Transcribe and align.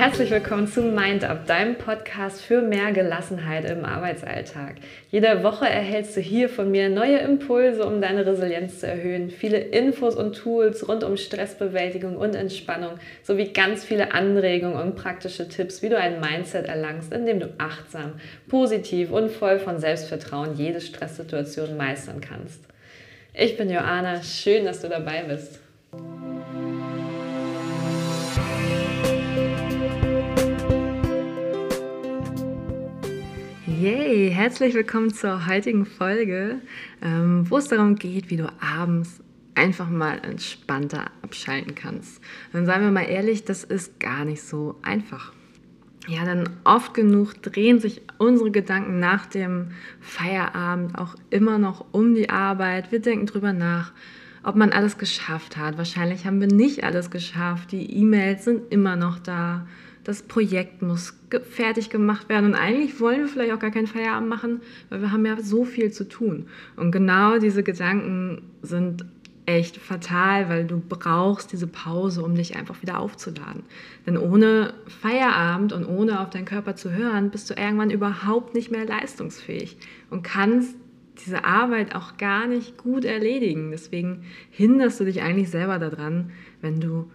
herzlich 0.00 0.30
willkommen 0.30 0.66
zu 0.66 0.80
Mind 0.80 1.24
Up, 1.24 1.44
deinem 1.44 1.76
Podcast 1.76 2.40
für 2.40 2.62
mehr 2.62 2.90
Gelassenheit 2.90 3.66
im 3.66 3.84
Arbeitsalltag. 3.84 4.76
Jede 5.10 5.42
Woche 5.42 5.68
erhältst 5.68 6.16
du 6.16 6.22
hier 6.22 6.48
von 6.48 6.70
mir 6.70 6.88
neue 6.88 7.18
Impulse, 7.18 7.84
um 7.84 8.00
deine 8.00 8.24
Resilienz 8.24 8.80
zu 8.80 8.86
erhöhen, 8.86 9.28
viele 9.28 9.58
Infos 9.58 10.16
und 10.16 10.32
Tools 10.32 10.88
rund 10.88 11.04
um 11.04 11.18
Stressbewältigung 11.18 12.16
und 12.16 12.34
Entspannung 12.34 12.92
sowie 13.22 13.52
ganz 13.52 13.84
viele 13.84 14.14
Anregungen 14.14 14.80
und 14.80 14.96
praktische 14.96 15.50
Tipps, 15.50 15.82
wie 15.82 15.90
du 15.90 15.98
ein 15.98 16.18
Mindset 16.18 16.66
erlangst, 16.66 17.12
in 17.12 17.26
dem 17.26 17.38
du 17.38 17.52
achtsam, 17.58 18.14
positiv 18.48 19.10
und 19.12 19.30
voll 19.30 19.58
von 19.58 19.80
Selbstvertrauen 19.80 20.54
jede 20.54 20.80
Stresssituation 20.80 21.76
meistern 21.76 22.22
kannst. 22.22 22.64
Ich 23.34 23.58
bin 23.58 23.68
Joanna, 23.68 24.22
schön, 24.22 24.64
dass 24.64 24.80
du 24.80 24.88
dabei 24.88 25.24
bist. 25.28 25.60
Herzlich 34.40 34.72
willkommen 34.72 35.12
zur 35.12 35.46
heutigen 35.48 35.84
Folge, 35.84 36.62
ähm, 37.02 37.44
wo 37.50 37.58
es 37.58 37.68
darum 37.68 37.96
geht, 37.96 38.30
wie 38.30 38.38
du 38.38 38.50
abends 38.58 39.22
einfach 39.54 39.90
mal 39.90 40.18
entspannter 40.24 41.10
abschalten 41.20 41.74
kannst. 41.74 42.22
Dann 42.54 42.64
seien 42.64 42.80
wir 42.80 42.90
mal 42.90 43.02
ehrlich, 43.02 43.44
das 43.44 43.64
ist 43.64 44.00
gar 44.00 44.24
nicht 44.24 44.40
so 44.40 44.76
einfach. 44.80 45.34
Ja, 46.08 46.24
denn 46.24 46.48
oft 46.64 46.94
genug 46.94 47.42
drehen 47.42 47.80
sich 47.80 48.00
unsere 48.16 48.50
Gedanken 48.50 48.98
nach 48.98 49.26
dem 49.26 49.72
Feierabend 50.00 50.96
auch 50.96 51.16
immer 51.28 51.58
noch 51.58 51.84
um 51.92 52.14
die 52.14 52.30
Arbeit. 52.30 52.92
Wir 52.92 53.00
denken 53.00 53.26
drüber 53.26 53.52
nach, 53.52 53.92
ob 54.42 54.56
man 54.56 54.72
alles 54.72 54.96
geschafft 54.96 55.58
hat. 55.58 55.76
Wahrscheinlich 55.76 56.24
haben 56.24 56.40
wir 56.40 56.48
nicht 56.48 56.82
alles 56.82 57.10
geschafft. 57.10 57.72
Die 57.72 57.94
E-Mails 57.94 58.46
sind 58.46 58.72
immer 58.72 58.96
noch 58.96 59.18
da 59.18 59.66
das 60.04 60.22
Projekt 60.22 60.82
muss 60.82 61.14
fertig 61.50 61.90
gemacht 61.90 62.28
werden 62.28 62.46
und 62.46 62.54
eigentlich 62.54 63.00
wollen 63.00 63.20
wir 63.20 63.28
vielleicht 63.28 63.52
auch 63.52 63.58
gar 63.58 63.70
keinen 63.70 63.86
Feierabend 63.86 64.28
machen, 64.28 64.60
weil 64.88 65.00
wir 65.00 65.12
haben 65.12 65.26
ja 65.26 65.40
so 65.40 65.64
viel 65.64 65.92
zu 65.92 66.08
tun. 66.08 66.46
Und 66.76 66.90
genau 66.90 67.38
diese 67.38 67.62
Gedanken 67.62 68.42
sind 68.62 69.04
echt 69.46 69.76
fatal, 69.76 70.48
weil 70.48 70.64
du 70.64 70.80
brauchst 70.80 71.52
diese 71.52 71.66
Pause, 71.66 72.22
um 72.22 72.34
dich 72.34 72.56
einfach 72.56 72.82
wieder 72.82 73.00
aufzuladen. 73.00 73.64
Denn 74.06 74.16
ohne 74.16 74.74
Feierabend 74.86 75.72
und 75.72 75.84
ohne 75.86 76.20
auf 76.20 76.30
deinen 76.30 76.44
Körper 76.44 76.76
zu 76.76 76.92
hören, 76.92 77.30
bist 77.30 77.50
du 77.50 77.54
irgendwann 77.54 77.90
überhaupt 77.90 78.54
nicht 78.54 78.70
mehr 78.70 78.86
leistungsfähig 78.86 79.76
und 80.08 80.22
kannst 80.22 80.76
diese 81.24 81.44
Arbeit 81.44 81.94
auch 81.94 82.16
gar 82.16 82.46
nicht 82.46 82.78
gut 82.78 83.04
erledigen. 83.04 83.70
Deswegen 83.72 84.24
hinderst 84.50 85.00
du 85.00 85.04
dich 85.04 85.22
eigentlich 85.22 85.50
selber 85.50 85.78
daran, 85.78 86.30
wenn 86.60 86.80
du 86.80 87.10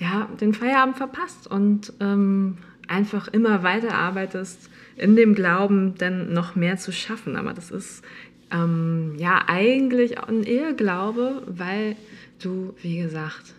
ja, 0.00 0.28
den 0.40 0.54
Feierabend 0.54 0.96
verpasst 0.96 1.46
und 1.46 1.92
ähm, 2.00 2.56
einfach 2.88 3.28
immer 3.28 3.62
weiter 3.62 3.94
arbeitest 3.94 4.70
in 4.96 5.14
dem 5.14 5.34
Glauben, 5.34 5.94
dann 5.98 6.32
noch 6.32 6.56
mehr 6.56 6.78
zu 6.78 6.90
schaffen. 6.90 7.36
Aber 7.36 7.52
das 7.52 7.70
ist 7.70 8.02
ähm, 8.50 9.14
ja 9.18 9.44
eigentlich 9.46 10.18
ein 10.18 10.42
Irrglaube, 10.42 11.42
weil 11.46 11.96
du, 12.42 12.74
wie 12.82 12.98
gesagt, 12.98 13.54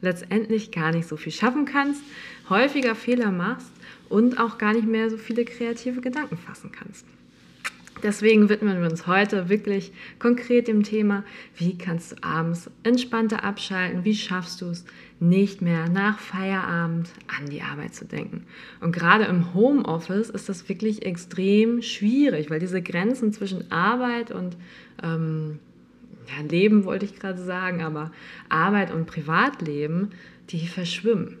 letztendlich 0.00 0.72
gar 0.72 0.92
nicht 0.92 1.08
so 1.08 1.16
viel 1.16 1.32
schaffen 1.32 1.64
kannst, 1.64 2.02
häufiger 2.50 2.94
Fehler 2.94 3.30
machst 3.30 3.70
und 4.08 4.38
auch 4.38 4.58
gar 4.58 4.74
nicht 4.74 4.86
mehr 4.86 5.08
so 5.08 5.16
viele 5.16 5.44
kreative 5.44 6.00
Gedanken 6.00 6.36
fassen 6.36 6.70
kannst. 6.72 7.06
Deswegen 8.02 8.48
widmen 8.48 8.80
wir 8.80 8.90
uns 8.90 9.06
heute 9.06 9.48
wirklich 9.48 9.92
konkret 10.18 10.68
dem 10.68 10.82
Thema, 10.82 11.24
wie 11.56 11.78
kannst 11.78 12.12
du 12.12 12.16
abends 12.22 12.70
entspannter 12.82 13.42
abschalten, 13.42 14.04
wie 14.04 14.14
schaffst 14.14 14.60
du 14.60 14.66
es, 14.66 14.84
nicht 15.18 15.62
mehr 15.62 15.88
nach 15.88 16.18
Feierabend 16.18 17.08
an 17.26 17.48
die 17.48 17.62
Arbeit 17.62 17.94
zu 17.94 18.04
denken. 18.04 18.44
Und 18.80 18.92
gerade 18.92 19.24
im 19.24 19.54
Homeoffice 19.54 20.28
ist 20.28 20.48
das 20.50 20.68
wirklich 20.68 21.06
extrem 21.06 21.80
schwierig, 21.80 22.50
weil 22.50 22.60
diese 22.60 22.82
Grenzen 22.82 23.32
zwischen 23.32 23.70
Arbeit 23.72 24.30
und 24.30 24.58
ähm, 25.02 25.58
ja, 26.26 26.44
Leben 26.46 26.84
wollte 26.84 27.06
ich 27.06 27.18
gerade 27.18 27.42
sagen, 27.42 27.82
aber 27.82 28.12
Arbeit 28.50 28.92
und 28.92 29.06
Privatleben, 29.06 30.10
die 30.50 30.66
verschwimmen 30.66 31.38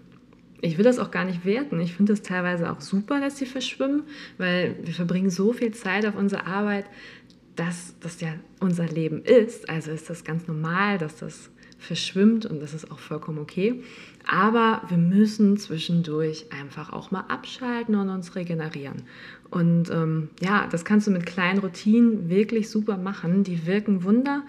ich 0.60 0.78
will 0.78 0.84
das 0.84 0.98
auch 0.98 1.10
gar 1.10 1.24
nicht 1.24 1.44
werten. 1.44 1.80
Ich 1.80 1.94
finde 1.94 2.12
es 2.12 2.22
teilweise 2.22 2.70
auch 2.70 2.80
super, 2.80 3.20
dass 3.20 3.38
sie 3.38 3.46
verschwimmen, 3.46 4.02
weil 4.38 4.76
wir 4.82 4.94
verbringen 4.94 5.30
so 5.30 5.52
viel 5.52 5.72
Zeit 5.72 6.06
auf 6.06 6.16
unsere 6.16 6.46
Arbeit, 6.46 6.86
dass 7.56 7.94
das 8.00 8.20
ja 8.20 8.34
unser 8.60 8.86
Leben 8.86 9.22
ist. 9.22 9.68
Also 9.68 9.90
ist 9.90 10.10
das 10.10 10.24
ganz 10.24 10.46
normal, 10.46 10.98
dass 10.98 11.16
das 11.16 11.50
verschwimmt 11.78 12.46
und 12.46 12.60
das 12.60 12.74
ist 12.74 12.90
auch 12.90 12.98
vollkommen 12.98 13.38
okay. 13.38 13.82
Aber 14.26 14.82
wir 14.88 14.96
müssen 14.96 15.56
zwischendurch 15.56 16.46
einfach 16.50 16.92
auch 16.92 17.10
mal 17.10 17.24
abschalten 17.28 17.94
und 17.94 18.08
uns 18.08 18.34
regenerieren. 18.34 19.02
Und 19.50 19.90
ähm, 19.90 20.30
ja, 20.40 20.66
das 20.70 20.84
kannst 20.84 21.06
du 21.06 21.12
mit 21.12 21.26
kleinen 21.26 21.58
Routinen 21.60 22.28
wirklich 22.28 22.68
super 22.68 22.96
machen. 22.96 23.44
Die 23.44 23.66
wirken 23.66 24.02
Wunder. 24.02 24.42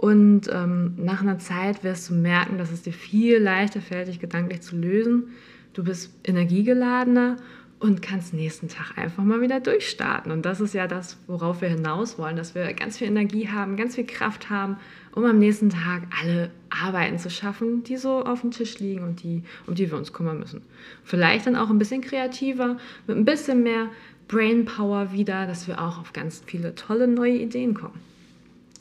Und 0.00 0.48
ähm, 0.50 0.94
nach 0.96 1.20
einer 1.20 1.38
Zeit 1.38 1.84
wirst 1.84 2.08
du 2.08 2.14
merken, 2.14 2.56
dass 2.56 2.70
es 2.70 2.82
dir 2.82 2.92
viel 2.92 3.36
leichter 3.36 3.82
fällt, 3.82 4.08
dich 4.08 4.18
gedanklich 4.18 4.62
zu 4.62 4.76
lösen 4.76 5.32
du 5.72 5.84
bist 5.84 6.12
energiegeladener 6.24 7.36
und 7.78 8.02
kannst 8.02 8.34
nächsten 8.34 8.68
Tag 8.68 8.98
einfach 8.98 9.24
mal 9.24 9.40
wieder 9.40 9.58
durchstarten. 9.58 10.30
Und 10.30 10.44
das 10.44 10.60
ist 10.60 10.74
ja 10.74 10.86
das, 10.86 11.16
worauf 11.26 11.62
wir 11.62 11.70
hinaus 11.70 12.18
wollen, 12.18 12.36
dass 12.36 12.54
wir 12.54 12.70
ganz 12.74 12.98
viel 12.98 13.08
Energie 13.08 13.48
haben, 13.48 13.76
ganz 13.76 13.94
viel 13.94 14.04
Kraft 14.04 14.50
haben, 14.50 14.76
um 15.14 15.24
am 15.24 15.38
nächsten 15.38 15.70
Tag 15.70 16.02
alle 16.20 16.50
Arbeiten 16.68 17.18
zu 17.18 17.30
schaffen, 17.30 17.82
die 17.84 17.96
so 17.96 18.22
auf 18.22 18.42
dem 18.42 18.50
Tisch 18.50 18.78
liegen 18.80 19.02
und 19.02 19.22
die, 19.22 19.44
um 19.66 19.74
die 19.74 19.90
wir 19.90 19.96
uns 19.96 20.12
kümmern 20.12 20.38
müssen. 20.38 20.60
Vielleicht 21.04 21.46
dann 21.46 21.56
auch 21.56 21.70
ein 21.70 21.78
bisschen 21.78 22.02
kreativer, 22.02 22.76
mit 23.06 23.16
ein 23.16 23.24
bisschen 23.24 23.62
mehr 23.62 23.88
Brainpower 24.28 25.12
wieder, 25.12 25.46
dass 25.46 25.66
wir 25.66 25.80
auch 25.80 25.98
auf 25.98 26.12
ganz 26.12 26.42
viele 26.44 26.74
tolle 26.74 27.08
neue 27.08 27.36
Ideen 27.36 27.72
kommen. 27.72 27.98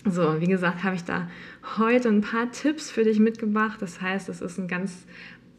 So, 0.06 0.40
wie 0.40 0.48
gesagt, 0.48 0.84
habe 0.84 0.96
ich 0.96 1.04
da 1.04 1.30
heute 1.78 2.08
ein 2.10 2.22
paar 2.22 2.52
Tipps 2.52 2.90
für 2.90 3.04
dich 3.04 3.20
mitgebracht. 3.20 3.82
Das 3.82 4.02
heißt, 4.02 4.30
es 4.30 4.42
ist 4.42 4.58
ein 4.58 4.68
ganz 4.68 5.06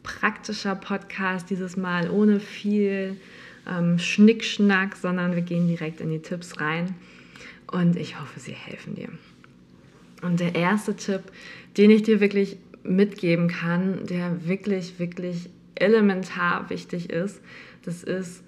praktischer 0.03 0.75
Podcast 0.75 1.49
dieses 1.49 1.77
Mal, 1.77 2.09
ohne 2.09 2.39
viel 2.39 3.17
ähm, 3.69 3.99
Schnickschnack, 3.99 4.95
sondern 4.95 5.35
wir 5.35 5.43
gehen 5.43 5.67
direkt 5.67 6.01
in 6.01 6.09
die 6.09 6.21
Tipps 6.21 6.59
rein 6.59 6.95
und 7.71 7.95
ich 7.95 8.19
hoffe, 8.19 8.39
sie 8.39 8.53
helfen 8.53 8.95
dir. 8.95 9.09
Und 10.21 10.39
der 10.39 10.55
erste 10.55 10.95
Tipp, 10.95 11.21
den 11.77 11.91
ich 11.91 12.03
dir 12.03 12.19
wirklich 12.19 12.57
mitgeben 12.83 13.47
kann, 13.47 14.05
der 14.07 14.47
wirklich, 14.47 14.99
wirklich 14.99 15.49
elementar 15.75 16.69
wichtig 16.69 17.09
ist, 17.09 17.41
das 17.83 18.03
ist, 18.03 18.43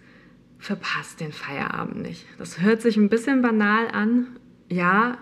verpasst 0.59 1.19
den 1.19 1.31
Feierabend 1.31 2.01
nicht. 2.01 2.25
Das 2.37 2.61
hört 2.61 2.81
sich 2.81 2.97
ein 2.97 3.09
bisschen 3.09 3.41
banal 3.41 3.87
an. 3.91 4.27
Ja, 4.69 5.17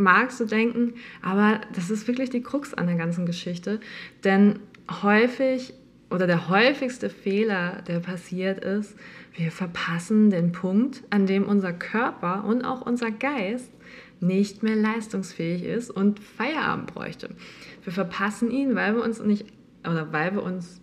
magst 0.00 0.40
du 0.40 0.44
denken, 0.44 0.94
aber 1.22 1.60
das 1.74 1.90
ist 1.90 2.06
wirklich 2.08 2.30
die 2.30 2.42
Krux 2.42 2.74
an 2.74 2.86
der 2.86 2.96
ganzen 2.96 3.26
Geschichte. 3.26 3.80
Denn 4.24 4.60
häufig 5.02 5.74
oder 6.10 6.26
der 6.26 6.48
häufigste 6.48 7.08
Fehler, 7.08 7.82
der 7.86 8.00
passiert 8.00 8.64
ist, 8.64 8.96
wir 9.36 9.52
verpassen 9.52 10.30
den 10.30 10.52
Punkt, 10.52 11.04
an 11.10 11.26
dem 11.26 11.44
unser 11.44 11.72
Körper 11.72 12.44
und 12.44 12.64
auch 12.64 12.80
unser 12.80 13.10
Geist 13.10 13.70
nicht 14.20 14.62
mehr 14.62 14.76
leistungsfähig 14.76 15.64
ist 15.64 15.90
und 15.90 16.20
Feierabend 16.20 16.92
bräuchte. 16.92 17.30
Wir 17.84 17.92
verpassen 17.92 18.50
ihn, 18.50 18.74
weil 18.74 18.96
wir 18.96 19.04
uns 19.04 19.22
nicht 19.22 19.46
oder 19.84 20.12
weil 20.12 20.34
wir 20.34 20.42
uns 20.42 20.80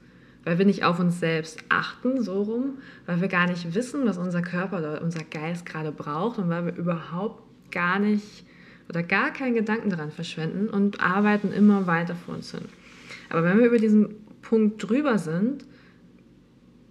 weil 0.48 0.60
wir 0.60 0.66
nicht 0.66 0.86
auf 0.86 0.98
uns 0.98 1.20
selbst 1.20 1.60
achten, 1.68 2.24
so 2.24 2.42
rum, 2.44 2.78
weil 3.06 3.20
wir 3.20 3.28
gar 3.28 3.48
nicht 3.48 3.76
wissen, 3.76 4.06
was 4.06 4.18
unser 4.18 4.42
Körper 4.42 4.78
oder 4.78 5.02
unser 5.02 5.26
Geist 5.26 5.66
gerade 5.66 5.92
braucht 5.92 6.40
und 6.40 6.48
weil 6.50 6.68
wir 6.68 6.76
überhaupt 6.78 7.44
gar 7.70 8.00
nicht 8.00 8.46
oder 8.90 9.04
gar 9.04 9.32
keinen 9.32 9.56
Gedanken 9.56 9.90
daran 9.90 10.12
verschwenden 10.12 10.70
und 10.70 11.02
arbeiten 11.02 11.52
immer 11.52 11.88
weiter 11.88 12.16
vor 12.16 12.36
uns 12.36 12.52
hin. 12.52 12.66
Aber 13.30 13.44
wenn 13.44 13.60
wir 13.60 13.68
über 13.68 13.80
diesen 13.80 14.16
Punkt 14.42 14.88
drüber 14.88 15.18
sind, 15.18 15.66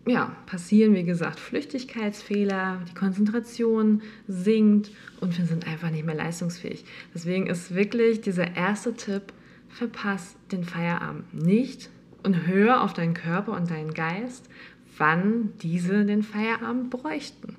ja, 0.06 0.36
passieren, 0.46 0.94
wie 0.94 1.02
gesagt, 1.02 1.40
Flüchtigkeitsfehler, 1.40 2.80
die 2.88 2.94
Konzentration 2.94 4.02
sinkt 4.28 4.92
und 5.20 5.36
wir 5.36 5.46
sind 5.46 5.66
einfach 5.66 5.90
nicht 5.90 6.06
mehr 6.06 6.14
leistungsfähig. 6.14 6.84
Deswegen 7.12 7.48
ist 7.48 7.74
wirklich 7.74 8.20
dieser 8.20 8.56
erste 8.56 8.94
Tipp, 8.94 9.32
verpass 9.68 10.36
den 10.52 10.62
Feierabend 10.62 11.34
nicht 11.34 11.90
und 12.22 12.46
hör 12.46 12.82
auf 12.82 12.92
deinen 12.92 13.14
Körper 13.14 13.52
und 13.52 13.70
deinen 13.70 13.94
Geist, 13.94 14.48
wann 14.96 15.52
diese 15.60 16.04
den 16.04 16.22
Feierabend 16.22 16.90
bräuchten. 16.90 17.56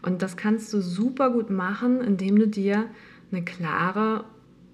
Und 0.00 0.22
das 0.22 0.36
kannst 0.36 0.72
du 0.72 0.80
super 0.80 1.30
gut 1.30 1.50
machen, 1.50 2.00
indem 2.00 2.38
du 2.38 2.46
dir 2.46 2.86
eine 3.34 3.44
klare 3.44 4.24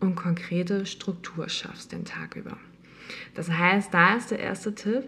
und 0.01 0.17
konkrete 0.17 0.87
Struktur 0.87 1.49
schaffst 1.49 1.93
den 1.93 2.05
Tag 2.05 2.37
über. 2.37 2.57
Das 3.35 3.51
heißt, 3.51 3.93
da 3.93 4.17
ist 4.17 4.31
der 4.31 4.39
erste 4.39 4.75
Tipp, 4.75 5.05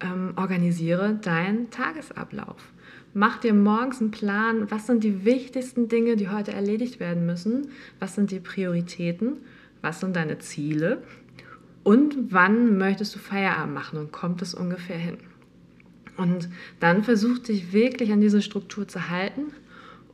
ähm, 0.00 0.32
organisiere 0.36 1.14
deinen 1.14 1.70
Tagesablauf. 1.70 2.72
Mach 3.14 3.38
dir 3.38 3.54
morgens 3.54 4.00
einen 4.00 4.10
Plan, 4.10 4.70
was 4.70 4.86
sind 4.86 5.02
die 5.02 5.24
wichtigsten 5.24 5.88
Dinge, 5.88 6.16
die 6.16 6.28
heute 6.28 6.52
erledigt 6.52 7.00
werden 7.00 7.26
müssen, 7.26 7.68
was 7.98 8.14
sind 8.14 8.30
die 8.30 8.40
Prioritäten, 8.40 9.38
was 9.80 10.00
sind 10.00 10.16
deine 10.16 10.38
Ziele 10.38 11.02
Und 11.84 12.32
wann 12.32 12.76
möchtest 12.76 13.14
du 13.14 13.18
Feierabend 13.18 13.74
machen 13.74 13.98
und 13.98 14.12
kommt 14.12 14.42
es 14.42 14.52
ungefähr 14.54 14.98
hin? 14.98 15.16
Und 16.16 16.50
dann 16.80 17.02
versuch 17.02 17.38
dich 17.38 17.72
wirklich 17.72 18.12
an 18.12 18.20
diese 18.20 18.42
Struktur 18.42 18.86
zu 18.86 19.08
halten 19.08 19.52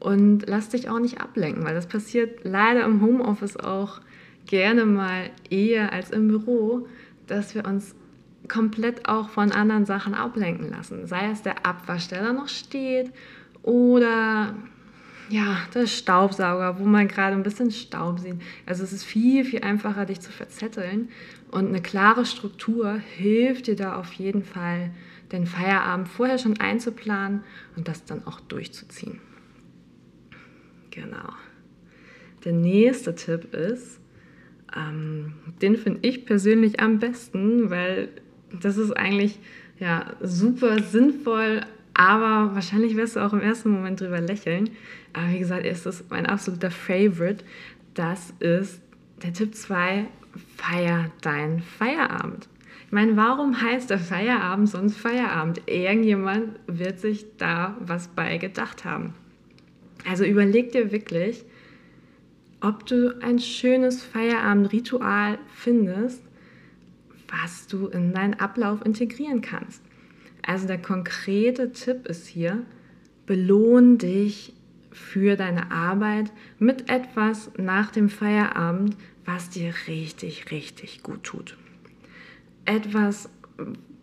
und 0.04 0.44
lass 0.46 0.68
dich 0.68 0.90
auch 0.90 0.98
nicht 0.98 1.22
ablenken, 1.22 1.64
weil 1.64 1.74
das 1.74 1.86
passiert 1.86 2.40
leider 2.44 2.84
im 2.84 3.00
Homeoffice 3.00 3.56
auch 3.56 4.02
gerne 4.44 4.84
mal 4.84 5.30
eher 5.48 5.94
als 5.94 6.10
im 6.10 6.28
Büro, 6.28 6.86
dass 7.26 7.54
wir 7.54 7.64
uns 7.64 7.94
komplett 8.46 9.08
auch 9.08 9.30
von 9.30 9.50
anderen 9.50 9.86
Sachen 9.86 10.12
ablenken 10.12 10.68
lassen. 10.68 11.06
Sei 11.06 11.30
es 11.30 11.40
der 11.40 11.64
Abwasch, 11.64 12.08
der 12.08 12.22
da 12.22 12.34
noch 12.34 12.48
steht 12.48 13.12
oder 13.62 14.54
ja, 15.30 15.56
der 15.74 15.86
Staubsauger, 15.86 16.78
wo 16.78 16.84
man 16.84 17.08
gerade 17.08 17.34
ein 17.34 17.42
bisschen 17.42 17.70
Staub 17.70 18.18
sieht. 18.18 18.36
Also 18.66 18.84
es 18.84 18.92
ist 18.92 19.04
viel, 19.04 19.42
viel 19.46 19.62
einfacher, 19.62 20.04
dich 20.04 20.20
zu 20.20 20.30
verzetteln. 20.30 21.08
Und 21.50 21.68
eine 21.68 21.80
klare 21.80 22.26
Struktur 22.26 23.00
hilft 23.16 23.68
dir 23.68 23.76
da 23.76 23.96
auf 23.96 24.12
jeden 24.12 24.44
Fall, 24.44 24.90
den 25.32 25.46
Feierabend 25.46 26.08
vorher 26.08 26.36
schon 26.36 26.60
einzuplanen 26.60 27.42
und 27.74 27.88
das 27.88 28.04
dann 28.04 28.26
auch 28.26 28.40
durchzuziehen. 28.40 29.18
Genau. 30.94 31.32
Der 32.44 32.52
nächste 32.52 33.14
Tipp 33.14 33.52
ist, 33.52 34.00
ähm, 34.76 35.34
den 35.60 35.76
finde 35.76 36.00
ich 36.02 36.24
persönlich 36.24 36.80
am 36.80 36.98
besten, 36.98 37.70
weil 37.70 38.08
das 38.60 38.76
ist 38.76 38.92
eigentlich 38.92 39.40
ja, 39.78 40.14
super 40.20 40.80
sinnvoll, 40.82 41.62
aber 41.94 42.54
wahrscheinlich 42.54 42.96
wirst 42.96 43.16
du 43.16 43.20
auch 43.20 43.32
im 43.32 43.40
ersten 43.40 43.70
Moment 43.70 44.00
drüber 44.00 44.20
lächeln. 44.20 44.70
Aber 45.12 45.30
wie 45.30 45.38
gesagt, 45.38 45.66
ist 45.66 45.86
es 45.86 46.04
mein 46.10 46.26
absoluter 46.26 46.70
Favorite. 46.70 47.44
Das 47.94 48.32
ist 48.40 48.80
der 49.22 49.32
Tipp 49.32 49.54
2, 49.54 50.06
feier 50.56 51.10
deinen 51.22 51.60
Feierabend. 51.60 52.48
Ich 52.86 52.92
meine, 52.92 53.16
warum 53.16 53.60
heißt 53.60 53.90
der 53.90 53.98
Feierabend 53.98 54.68
sonst 54.68 54.96
Feierabend? 54.96 55.62
Irgendjemand 55.66 56.58
wird 56.66 57.00
sich 57.00 57.26
da 57.36 57.76
was 57.80 58.08
bei 58.08 58.38
gedacht 58.38 58.84
haben. 58.84 59.14
Also 60.06 60.24
überleg 60.24 60.72
dir 60.72 60.92
wirklich, 60.92 61.44
ob 62.60 62.86
du 62.86 63.20
ein 63.20 63.38
schönes 63.38 64.02
Feierabendritual 64.02 65.38
findest, 65.54 66.22
was 67.28 67.66
du 67.66 67.88
in 67.88 68.12
deinen 68.12 68.34
Ablauf 68.34 68.84
integrieren 68.84 69.40
kannst. 69.40 69.82
Also 70.46 70.66
der 70.66 70.78
konkrete 70.78 71.72
Tipp 71.72 72.06
ist 72.06 72.26
hier, 72.26 72.62
belohn 73.26 73.98
dich 73.98 74.52
für 74.92 75.36
deine 75.36 75.72
Arbeit 75.72 76.30
mit 76.58 76.88
etwas 76.88 77.50
nach 77.56 77.90
dem 77.90 78.08
Feierabend, 78.08 78.96
was 79.24 79.50
dir 79.50 79.74
richtig, 79.88 80.50
richtig 80.50 81.02
gut 81.02 81.24
tut. 81.24 81.56
Etwas, 82.64 83.28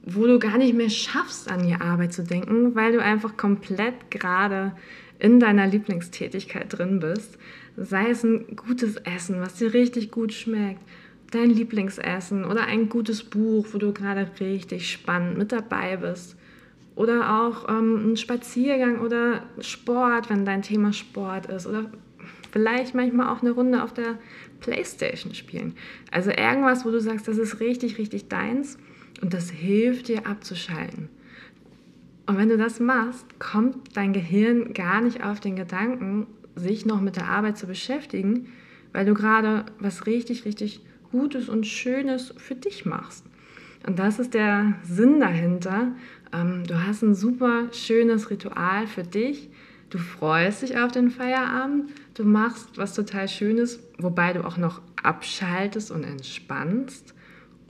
wo 0.04 0.25
du 0.25 0.39
gar 0.39 0.57
nicht 0.57 0.75
mehr 0.75 0.89
schaffst, 0.89 1.50
an 1.50 1.65
die 1.65 1.75
Arbeit 1.75 2.13
zu 2.13 2.24
denken, 2.24 2.75
weil 2.75 2.92
du 2.92 3.01
einfach 3.01 3.38
komplett 3.38 4.12
gerade 4.12 4.74
in 5.21 5.39
deiner 5.39 5.68
Lieblingstätigkeit 5.68 6.65
drin 6.69 7.00
bist. 7.00 7.38
Sei 7.77 8.09
es 8.09 8.23
ein 8.23 8.56
gutes 8.56 8.97
Essen, 8.97 9.39
was 9.39 9.56
dir 9.56 9.73
richtig 9.73 10.12
gut 10.12 10.33
schmeckt, 10.33 10.81
dein 11.31 11.51
Lieblingsessen 11.51 12.44
oder 12.44 12.65
ein 12.65 12.89
gutes 12.89 13.23
Buch, 13.23 13.68
wo 13.71 13.77
du 13.77 13.94
gerade 13.94 14.29
richtig 14.39 14.91
spannend 14.91 15.38
mit 15.38 15.51
dabei 15.51 15.97
bist. 15.97 16.35
Oder 16.95 17.41
auch 17.41 17.69
ähm, 17.69 18.12
ein 18.12 18.18
Spaziergang 18.18 19.00
oder 19.00 19.44
Sport, 19.59 20.29
wenn 20.29 20.44
dein 20.44 20.63
Thema 20.63 20.91
Sport 20.91 21.45
ist. 21.45 21.68
Oder 21.68 21.89
vielleicht 22.51 22.95
manchmal 22.95 23.29
auch 23.29 23.41
eine 23.41 23.51
Runde 23.51 23.83
auf 23.83 23.94
der 23.94 24.18
Playstation 24.59 25.33
spielen. 25.33 25.75
Also 26.12 26.31
irgendwas, 26.31 26.83
wo 26.83 26.91
du 26.91 27.00
sagst, 27.00 27.27
das 27.27 27.38
ist 27.38 27.59
richtig, 27.59 27.97
richtig 27.97 28.27
deins 28.27 28.77
und 29.21 29.33
das 29.33 29.51
hilft 29.51 30.07
dir 30.07 30.25
abzuschalten. 30.27 31.09
Und 32.31 32.38
wenn 32.38 32.48
du 32.48 32.57
das 32.57 32.80
machst, 32.80 33.25
kommt 33.42 33.98
dein 33.98 34.13
Gehirn 34.13 34.74
gar 34.74 35.01
nicht 35.01 35.22
auf 35.22 35.42
den 35.42 35.57
Gedanken, 35.57 36.28
sich 36.56 36.86
noch 36.86 37.01
mit 37.01 37.18
der 37.18 37.28
Arbeit 37.28 37.57
zu 37.57 37.68
beschäftigen, 37.68 38.48
weil 38.94 39.06
du 39.06 39.13
gerade 39.13 39.66
was 39.80 40.06
richtig, 40.06 40.45
richtig 40.45 40.80
Gutes 41.12 41.50
und 41.50 41.68
Schönes 41.68 42.33
für 42.38 42.56
dich 42.56 42.86
machst. 42.86 43.25
Und 43.86 44.00
das 44.00 44.18
ist 44.18 44.33
der 44.33 44.75
Sinn 44.81 45.19
dahinter. 45.19 45.92
Ähm, 46.31 46.63
du 46.66 46.81
hast 46.81 47.01
ein 47.01 47.16
super 47.16 47.68
schönes 47.74 48.30
Ritual 48.30 48.88
für 48.88 49.04
dich. 49.04 49.50
Du 49.89 49.98
freust 49.98 50.62
dich 50.62 50.78
auf 50.78 50.94
den 50.94 51.10
Feierabend. 51.12 51.89
Du 52.13 52.24
machst 52.24 52.78
was 52.78 52.94
total 52.94 53.28
Schönes, 53.28 53.83
wobei 53.98 54.31
du 54.31 54.45
auch 54.45 54.56
noch 54.56 54.80
abschaltest 55.04 55.92
und 55.92 56.06
entspannst 56.06 57.13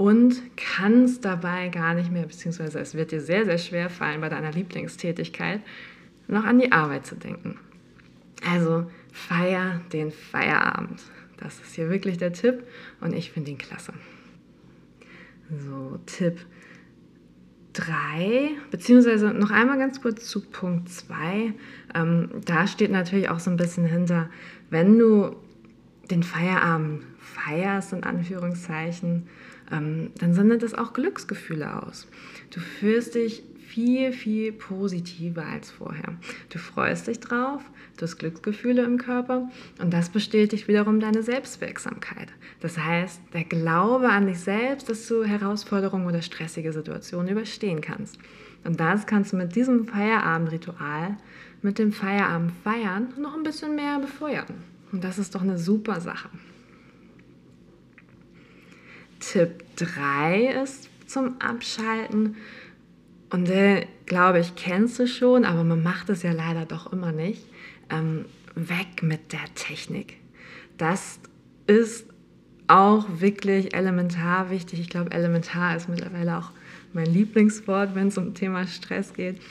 und 0.02 0.42
kannst 0.58 1.26
dabei 1.26 1.68
gar 1.68 1.94
nicht 1.94 2.12
mehr, 2.12 2.24
beziehungsweise 2.24 2.80
es 2.80 2.96
wird 2.96 3.12
dir 3.12 3.22
sehr, 3.22 3.46
sehr 3.46 3.60
schwer 3.60 3.88
fallen 3.88 4.20
bei 4.20 4.30
deiner 4.30 4.52
Lieblingstätigkeit, 4.52 5.62
noch 6.28 6.44
an 6.44 6.58
die 6.58 6.72
Arbeit 6.72 7.06
zu 7.06 7.16
denken. 7.16 7.60
Also 8.50 8.90
feier 9.14 9.80
den 9.94 10.10
Feierabend. 10.10 11.04
Das 11.38 11.60
ist 11.60 11.76
hier 11.76 11.92
wirklich 11.92 12.18
der 12.18 12.34
Tipp 12.34 12.64
und 13.00 13.14
ich 13.14 13.30
finde 13.30 13.52
ihn 13.52 13.60
klasse. 13.60 13.94
So, 15.68 16.00
Tipp 16.08 16.40
3, 17.74 18.50
beziehungsweise 18.72 19.28
noch 19.28 19.52
einmal 19.52 19.78
ganz 19.78 20.02
kurz 20.02 20.28
zu 20.28 20.42
Punkt 20.42 20.90
2. 20.90 21.54
Ähm, 21.94 22.30
da 22.44 22.66
steht 22.66 22.90
natürlich 22.90 23.30
auch 23.30 23.40
so 23.40 23.52
ein 23.52 23.58
bisschen 23.58 23.86
hinter, 23.86 24.32
wenn 24.72 24.98
du 24.98 25.36
den 26.10 26.24
Feierabend 26.24 27.04
feierst, 27.20 27.94
in 27.94 28.04
Anführungszeichen, 28.04 29.28
ähm, 29.72 30.12
dann 30.20 30.34
sendet 30.34 30.64
das 30.64 30.74
auch 30.74 30.94
Glücksgefühle 30.94 31.84
aus. 31.84 32.08
Du 32.52 32.60
fühlst 32.60 33.16
dich 33.16 33.44
viel, 33.72 34.12
viel 34.12 34.52
positiver 34.52 35.46
als 35.46 35.72
vorher. 35.72 36.16
Du 36.50 36.60
freust 36.60 37.08
dich 37.08 37.22
drauf, 37.22 37.62
du 37.96 38.04
hast 38.04 38.18
Glücksgefühle 38.18 38.84
im 38.84 38.98
Körper 38.98 39.50
und 39.80 39.94
das 39.94 40.10
bestätigt 40.10 40.68
wiederum 40.68 41.00
deine 41.00 41.24
Selbstwirksamkeit. 41.24 42.28
Das 42.60 42.78
heißt, 42.78 43.22
der 43.34 43.46
Glaube 43.46 44.10
an 44.10 44.28
dich 44.28 44.42
selbst, 44.42 44.90
dass 44.90 45.08
du 45.08 45.24
Herausforderungen 45.24 46.06
oder 46.06 46.22
stressige 46.22 46.74
Situationen 46.74 47.30
überstehen 47.30 47.80
kannst. 47.80 48.18
Und 48.66 48.80
das 48.80 49.06
kannst 49.06 49.32
du 49.32 49.38
mit 49.38 49.56
diesem 49.56 49.88
Feierabendritual, 49.88 51.16
mit 51.62 51.80
dem 51.80 51.94
Feierabend 51.94 52.52
feiern, 52.64 53.14
noch 53.18 53.36
ein 53.36 53.44
bisschen 53.44 53.76
mehr 53.76 54.00
befeuern. 54.00 54.66
Und 54.92 55.04
das 55.06 55.18
ist 55.18 55.34
doch 55.34 55.42
eine 55.42 55.58
super 55.58 56.02
Sache. 56.02 56.30
Tipp 59.32 59.64
3 59.78 60.62
ist 60.62 60.90
zum 61.08 61.40
Abschalten 61.40 62.36
und 63.30 63.50
äh, 63.50 63.88
glaube 64.06 64.40
ich, 64.40 64.56
kennst 64.56 65.00
du 65.00 65.08
schon, 65.08 65.46
aber 65.46 65.64
man 65.64 65.82
macht 65.82 66.10
es 66.10 66.22
ja 66.22 66.34
leider 66.34 66.66
doch 66.66 66.92
immer 66.92 67.14
nicht. 67.14 67.46
Ähm, 67.90 68.26
weg 68.56 69.02
mit 69.04 69.32
der 69.32 69.46
Technik. 69.56 70.18
Das 70.78 71.22
ist 71.66 72.08
auch 72.68 73.06
wirklich 73.22 73.74
elementar 73.74 74.50
wichtig. 74.50 74.82
Ich 74.82 74.90
glaube, 74.90 75.12
elementar 75.12 75.78
ist 75.78 75.88
mittlerweile 75.88 76.38
auch 76.38 76.52
mein 76.92 77.06
Lieblingswort, 77.06 77.96
wenn 77.96 78.10
es 78.10 78.18
um 78.18 78.34
Thema 78.34 78.68
Stress 78.68 79.14
geht. 79.14 79.42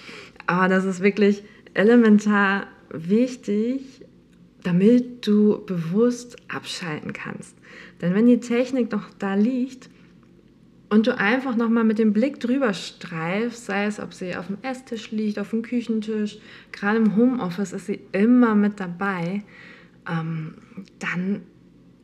Aber 0.46 0.68
das 0.68 0.84
ist 0.84 1.00
wirklich 1.00 1.42
elementar 1.72 2.66
wichtig, 2.90 4.04
damit 4.62 5.26
du 5.26 5.64
bewusst 5.64 6.36
abschalten 6.48 7.14
kannst. 7.14 7.56
Denn 8.00 8.14
wenn 8.14 8.26
die 8.26 8.40
Technik 8.40 8.92
noch 8.92 9.10
da 9.18 9.34
liegt, 9.34 9.90
und 10.90 11.06
du 11.06 11.16
einfach 11.16 11.56
nochmal 11.56 11.84
mit 11.84 11.98
dem 11.98 12.12
Blick 12.12 12.40
drüber 12.40 12.74
streifst, 12.74 13.66
sei 13.66 13.86
es, 13.86 14.00
ob 14.00 14.12
sie 14.12 14.34
auf 14.36 14.48
dem 14.48 14.58
Esstisch 14.62 15.12
liegt, 15.12 15.38
auf 15.38 15.50
dem 15.50 15.62
Küchentisch, 15.62 16.38
gerade 16.72 16.98
im 16.98 17.16
Homeoffice 17.16 17.72
ist 17.72 17.86
sie 17.86 18.00
immer 18.12 18.56
mit 18.56 18.80
dabei, 18.80 19.44
ähm, 20.08 20.54
dann 20.98 21.42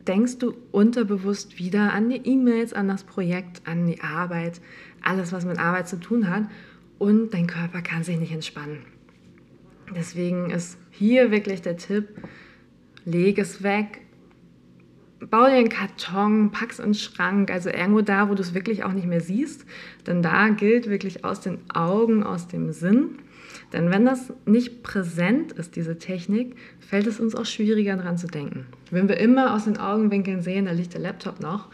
denkst 0.06 0.38
du 0.38 0.54
unterbewusst 0.70 1.58
wieder 1.58 1.92
an 1.92 2.08
die 2.08 2.24
E-Mails, 2.24 2.72
an 2.72 2.86
das 2.86 3.02
Projekt, 3.02 3.66
an 3.66 3.88
die 3.88 4.00
Arbeit, 4.00 4.60
alles, 5.02 5.32
was 5.32 5.44
mit 5.44 5.58
Arbeit 5.58 5.88
zu 5.88 5.98
tun 5.98 6.30
hat 6.30 6.44
und 6.98 7.34
dein 7.34 7.48
Körper 7.48 7.82
kann 7.82 8.04
sich 8.04 8.18
nicht 8.18 8.32
entspannen. 8.32 8.78
Deswegen 9.96 10.50
ist 10.50 10.78
hier 10.92 11.32
wirklich 11.32 11.60
der 11.60 11.76
Tipp, 11.76 12.08
leg 13.04 13.38
es 13.38 13.64
weg, 13.64 14.05
bau 15.20 15.46
dir 15.46 15.52
einen 15.52 15.68
Karton, 15.68 16.50
pack's 16.50 16.78
in 16.78 16.86
den 16.86 16.94
Schrank, 16.94 17.50
also 17.50 17.70
irgendwo 17.70 18.02
da, 18.02 18.28
wo 18.28 18.34
du 18.34 18.42
es 18.42 18.54
wirklich 18.54 18.84
auch 18.84 18.92
nicht 18.92 19.06
mehr 19.06 19.20
siehst. 19.20 19.64
Denn 20.06 20.22
da 20.22 20.48
gilt 20.50 20.88
wirklich 20.88 21.24
aus 21.24 21.40
den 21.40 21.58
Augen, 21.72 22.22
aus 22.22 22.48
dem 22.48 22.72
Sinn. 22.72 23.18
Denn 23.72 23.90
wenn 23.90 24.04
das 24.04 24.32
nicht 24.44 24.82
präsent 24.82 25.52
ist, 25.52 25.76
diese 25.76 25.98
Technik, 25.98 26.56
fällt 26.78 27.06
es 27.06 27.18
uns 27.18 27.34
auch 27.34 27.46
schwieriger 27.46 27.96
daran 27.96 28.18
zu 28.18 28.26
denken. 28.26 28.66
Wenn 28.90 29.08
wir 29.08 29.18
immer 29.18 29.54
aus 29.54 29.64
den 29.64 29.78
Augenwinkeln 29.78 30.42
sehen, 30.42 30.66
da 30.66 30.72
liegt 30.72 30.94
der 30.94 31.00
Laptop 31.00 31.40
noch, 31.40 31.68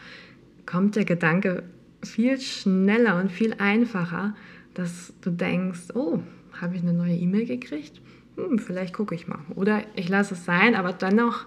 kommt 0.65 0.95
der 0.95 1.05
Gedanke 1.05 1.63
viel 2.03 2.39
schneller 2.39 3.19
und 3.19 3.31
viel 3.31 3.53
einfacher, 3.57 4.35
dass 4.73 5.13
du 5.21 5.29
denkst, 5.29 5.93
oh, 5.93 6.19
habe 6.59 6.75
ich 6.75 6.81
eine 6.81 6.93
neue 6.93 7.15
E-Mail 7.15 7.45
gekriegt? 7.45 8.01
Hm, 8.37 8.57
vielleicht 8.59 8.93
gucke 8.93 9.13
ich 9.13 9.27
mal. 9.27 9.39
Oder 9.55 9.83
ich 9.95 10.09
lasse 10.09 10.33
es 10.33 10.45
sein, 10.45 10.75
aber 10.75 10.93
dennoch 10.93 11.45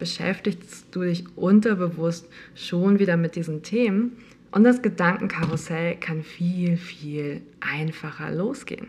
beschäftigst 0.00 0.86
du 0.90 1.02
dich 1.02 1.24
unterbewusst 1.36 2.26
schon 2.56 2.98
wieder 2.98 3.16
mit 3.16 3.36
diesen 3.36 3.62
Themen, 3.62 4.16
Und 4.52 4.64
das 4.64 4.82
Gedankenkarussell 4.82 5.96
kann 5.96 6.24
viel, 6.24 6.76
viel 6.76 7.42
einfacher 7.60 8.32
losgehen. 8.32 8.88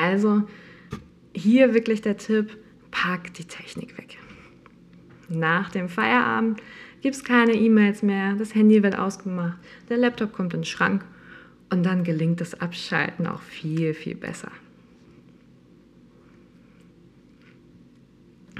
Also 0.00 0.44
hier 1.34 1.74
wirklich 1.74 2.02
der 2.02 2.16
Tipp, 2.16 2.56
pack 2.90 3.34
die 3.34 3.44
Technik 3.44 3.98
weg. 3.98 4.18
Nach 5.28 5.70
dem 5.70 5.88
Feierabend 5.88 6.60
gibt 7.00 7.16
es 7.16 7.24
keine 7.24 7.54
E-Mails 7.54 8.02
mehr, 8.02 8.34
das 8.34 8.54
Handy 8.54 8.82
wird 8.82 8.96
ausgemacht, 8.96 9.58
der 9.88 9.96
Laptop 9.96 10.32
kommt 10.32 10.54
in 10.54 10.60
den 10.60 10.66
Schrank 10.66 11.04
und 11.70 11.82
dann 11.84 12.04
gelingt 12.04 12.40
das 12.40 12.60
Abschalten 12.60 13.26
auch 13.26 13.42
viel, 13.42 13.94
viel 13.94 14.14
besser. 14.14 14.52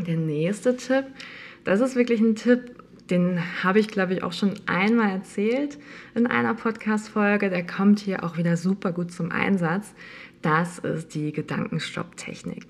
Der 0.07 0.17
nächste 0.17 0.77
Tipp, 0.77 1.05
das 1.65 1.81
ist 1.81 1.97
wirklich 1.97 2.21
ein 2.21 2.35
Tipp, 2.35 2.75
den 3.11 3.41
habe 3.63 3.79
ich, 3.79 3.89
glaube 3.89 4.15
ich, 4.15 4.23
auch 4.23 4.33
schon 4.33 4.55
einmal 4.67 5.11
erzählt 5.11 5.79
in 6.15 6.27
einer 6.27 6.55
Podcast-Folge. 6.55 7.51
Der 7.51 7.67
kommt 7.67 8.01
hier 8.01 8.25
auch 8.25 8.37
wieder 8.37 8.57
super 8.57 8.93
gut 8.93 9.13
zum 9.13 9.31
Einsatz. 9.31 9.95
Das 10.41 10.79
ist 10.79 11.15
die 11.15 11.33
Gedankenstopp-Technik. 11.33 12.67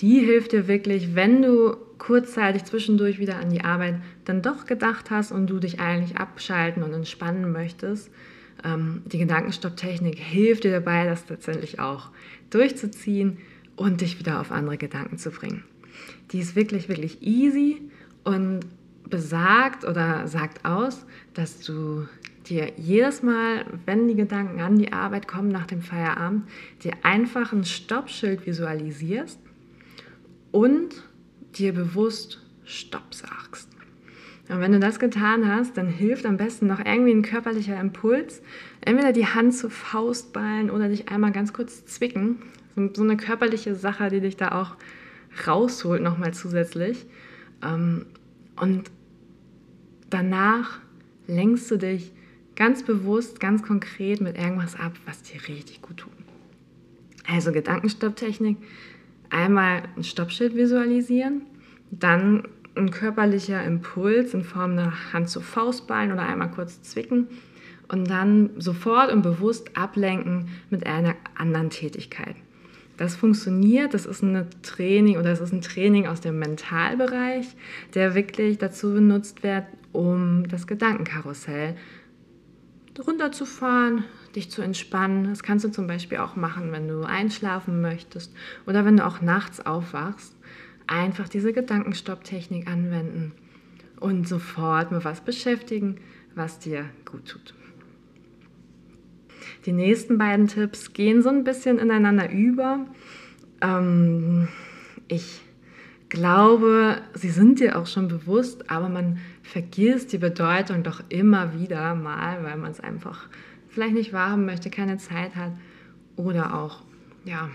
Die 0.00 0.20
hilft 0.20 0.52
dir 0.52 0.68
wirklich, 0.68 1.14
wenn 1.14 1.42
du 1.42 1.76
kurzzeitig 1.98 2.64
zwischendurch 2.64 3.18
wieder 3.18 3.38
an 3.38 3.50
die 3.50 3.62
Arbeit 3.62 3.96
dann 4.24 4.42
doch 4.42 4.66
gedacht 4.66 5.10
hast 5.10 5.32
und 5.32 5.48
du 5.48 5.58
dich 5.58 5.80
eigentlich 5.80 6.16
abschalten 6.16 6.82
und 6.82 6.92
entspannen 6.92 7.50
möchtest. 7.50 8.10
Ähm, 8.64 9.02
die 9.06 9.18
Gedankenstopp-Technik 9.18 10.18
hilft 10.18 10.64
dir 10.64 10.72
dabei, 10.72 11.06
das 11.06 11.26
tatsächlich 11.26 11.80
auch 11.80 12.10
durchzuziehen 12.50 13.38
und 13.76 14.00
dich 14.00 14.18
wieder 14.18 14.40
auf 14.40 14.52
andere 14.52 14.76
Gedanken 14.76 15.18
zu 15.18 15.30
bringen. 15.30 15.64
Die 16.32 16.40
ist 16.40 16.56
wirklich, 16.56 16.88
wirklich 16.88 17.22
easy 17.22 17.80
und 18.24 18.60
besagt 19.08 19.84
oder 19.84 20.26
sagt 20.28 20.64
aus, 20.64 21.06
dass 21.34 21.60
du 21.60 22.06
dir 22.46 22.72
jedes 22.76 23.22
Mal, 23.22 23.64
wenn 23.86 24.08
die 24.08 24.14
Gedanken 24.14 24.60
an 24.60 24.78
die 24.78 24.92
Arbeit 24.92 25.28
kommen 25.28 25.48
nach 25.48 25.66
dem 25.66 25.82
Feierabend, 25.82 26.44
dir 26.82 26.92
einfach 27.02 27.52
ein 27.52 27.64
Stoppschild 27.64 28.46
visualisierst 28.46 29.38
und 30.50 31.02
dir 31.54 31.72
bewusst 31.72 32.42
Stopp 32.64 33.14
sagst. 33.14 33.68
Und 34.48 34.60
wenn 34.60 34.72
du 34.72 34.80
das 34.80 34.98
getan 34.98 35.46
hast, 35.46 35.76
dann 35.76 35.88
hilft 35.88 36.24
am 36.24 36.38
besten 36.38 36.66
noch 36.66 36.78
irgendwie 36.78 37.12
ein 37.12 37.22
körperlicher 37.22 37.78
Impuls. 37.78 38.40
Entweder 38.80 39.12
die 39.12 39.26
Hand 39.26 39.54
zu 39.54 39.68
Faustballen 39.68 40.70
oder 40.70 40.88
dich 40.88 41.10
einmal 41.10 41.32
ganz 41.32 41.52
kurz 41.52 41.84
zwicken. 41.84 42.36
So 42.94 43.02
eine 43.02 43.18
körperliche 43.18 43.74
Sache, 43.74 44.08
die 44.08 44.20
dich 44.20 44.36
da 44.36 44.52
auch 44.52 44.76
rausholt 45.46 46.02
nochmal 46.02 46.34
zusätzlich. 46.34 47.06
Ähm, 47.62 48.06
und 48.60 48.90
danach 50.10 50.80
lenkst 51.26 51.70
du 51.70 51.76
dich 51.76 52.12
ganz 52.56 52.82
bewusst, 52.82 53.38
ganz 53.38 53.62
konkret 53.62 54.20
mit 54.20 54.36
irgendwas 54.36 54.74
ab, 54.74 54.92
was 55.06 55.22
dir 55.22 55.40
richtig 55.48 55.82
gut 55.82 55.98
tut. 55.98 56.12
Also 57.26 57.52
Gedankenstopptechnik, 57.52 58.56
einmal 59.30 59.82
ein 59.96 60.02
Stoppschild 60.02 60.56
visualisieren, 60.56 61.42
dann 61.90 62.48
ein 62.74 62.90
körperlicher 62.90 63.62
Impuls 63.64 64.34
in 64.34 64.42
Form 64.42 64.72
einer 64.72 65.12
Hand 65.12 65.28
zu 65.28 65.40
Faustballen 65.40 66.12
oder 66.12 66.26
einmal 66.26 66.50
kurz 66.50 66.82
zwicken 66.82 67.28
und 67.88 68.08
dann 68.08 68.50
sofort 68.58 69.12
und 69.12 69.22
bewusst 69.22 69.76
ablenken 69.76 70.48
mit 70.70 70.86
einer 70.86 71.14
anderen 71.36 71.70
Tätigkeit. 71.70 72.36
Das 72.98 73.14
funktioniert, 73.14 73.94
das 73.94 74.06
ist 74.06 74.22
ein 74.22 74.46
Training 74.62 75.18
oder 75.18 75.30
es 75.30 75.40
ist 75.40 75.52
ein 75.52 75.62
Training 75.62 76.08
aus 76.08 76.20
dem 76.20 76.38
Mentalbereich, 76.40 77.46
der 77.94 78.16
wirklich 78.16 78.58
dazu 78.58 78.92
benutzt 78.92 79.44
wird, 79.44 79.64
um 79.92 80.46
das 80.48 80.66
Gedankenkarussell 80.66 81.76
runterzufahren, 83.06 84.02
dich 84.34 84.50
zu 84.50 84.62
entspannen. 84.62 85.28
Das 85.28 85.44
kannst 85.44 85.64
du 85.64 85.70
zum 85.70 85.86
Beispiel 85.86 86.18
auch 86.18 86.34
machen, 86.34 86.72
wenn 86.72 86.88
du 86.88 87.02
einschlafen 87.02 87.80
möchtest 87.80 88.34
oder 88.66 88.84
wenn 88.84 88.96
du 88.96 89.06
auch 89.06 89.20
nachts 89.20 89.64
aufwachst. 89.64 90.34
Einfach 90.88 91.28
diese 91.28 91.52
Gedankenstopptechnik 91.52 92.66
anwenden 92.66 93.32
und 94.00 94.26
sofort 94.26 94.90
mit 94.90 95.04
was 95.04 95.20
beschäftigen, 95.20 96.00
was 96.34 96.58
dir 96.58 96.86
gut 97.04 97.28
tut. 97.28 97.54
Die 99.66 99.72
nächsten 99.72 100.18
beiden 100.18 100.46
Tipps 100.46 100.92
gehen 100.92 101.22
so 101.22 101.28
ein 101.28 101.44
bisschen 101.44 101.78
ineinander 101.78 102.30
über. 102.30 102.86
Ähm, 103.60 104.48
ich 105.08 105.40
glaube, 106.08 107.02
sie 107.14 107.30
sind 107.30 107.60
dir 107.60 107.78
auch 107.78 107.86
schon 107.86 108.08
bewusst, 108.08 108.70
aber 108.70 108.88
man 108.88 109.18
vergisst 109.42 110.12
die 110.12 110.18
Bedeutung 110.18 110.82
doch 110.82 111.02
immer 111.08 111.58
wieder 111.58 111.94
mal, 111.94 112.42
weil 112.42 112.56
man 112.56 112.70
es 112.70 112.80
einfach 112.80 113.28
vielleicht 113.68 113.94
nicht 113.94 114.12
wahrhaben 114.12 114.46
möchte, 114.46 114.70
keine 114.70 114.98
Zeit 114.98 115.36
hat 115.36 115.52
oder 116.16 116.54
auch 116.54 116.82
ja, 117.24 117.50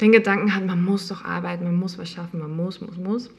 den 0.00 0.12
Gedanken 0.12 0.54
hat, 0.54 0.66
man 0.66 0.84
muss 0.84 1.08
doch 1.08 1.24
arbeiten, 1.24 1.64
man 1.64 1.76
muss 1.76 1.98
was 1.98 2.10
schaffen, 2.10 2.40
man 2.40 2.54
muss, 2.54 2.80
muss, 2.80 2.96
muss. 2.96 3.30